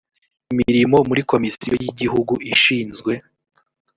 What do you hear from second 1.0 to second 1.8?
muri komisiyo